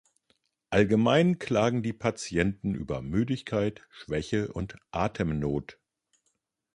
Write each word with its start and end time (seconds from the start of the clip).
Allgemein 0.71 1.37
klagen 1.37 1.83
die 1.83 1.93
Patienten 1.93 2.73
über 2.73 3.03
Müdigkeit, 3.03 3.85
Schwäche 3.91 4.51
und 4.51 4.75
Atemnot. 4.89 5.77